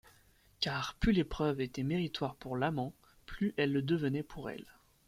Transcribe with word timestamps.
Car 0.61 0.95
plus 0.99 1.11
l'épreuve 1.13 1.61
était 1.61 1.83
méritoire 1.83 2.33
pour 2.35 2.57
l'amant, 2.57 2.91
plus 3.27 3.53
elle 3.57 3.71
le 3.71 3.83
devenait 3.83 4.23
pour 4.23 4.49
elle. 4.49 4.65